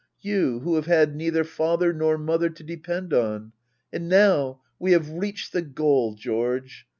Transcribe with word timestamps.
You, 0.21 0.61
who 0.61 0.77
have 0.77 0.87
had 0.87 1.15
neither 1.15 1.43
father 1.43 1.93
nor 1.93 2.17
mother 2.17 2.49
to 2.49 2.63
depend 2.63 3.13
on. 3.13 3.51
And 3.93 4.09
now 4.09 4.61
we 4.79 4.93
have 4.93 5.11
reached 5.11 5.53
the 5.53 5.61
goal, 5.61 6.15
George 6.15 6.87